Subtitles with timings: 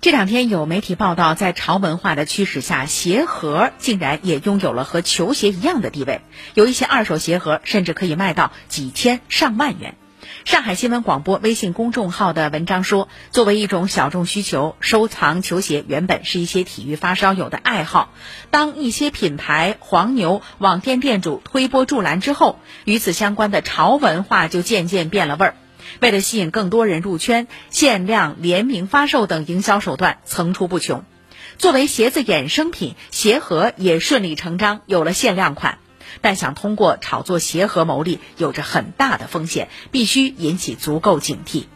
[0.00, 6.22] 这两天有媒体报道，在潮文化的驱使下，鞋盒竟然也拥有了和球鞋一样的地位。
[6.54, 9.96] 有一些二手鞋盒甚至可以卖到几千上万元。
[10.46, 18.14] 上海新闻广播微信公众号的文章说，作为一种小众需求，收藏球鞋原本是一些体育发烧友的爱好。
[18.50, 25.54] 当一些品牌黄牛、网店店主推波助澜之后，与此相关的潮文化就渐渐变了味儿。
[26.00, 31.04] 为了吸引更多人入圈，限量、联名发售等营销手段层出不穷。
[31.58, 35.78] 作为鞋子衍生品，鞋盒也顺理成章有了限量款。
[36.22, 41.66] 但想通过炒作鞋盒牟利，有着很大的风险，必须引起足够警惕。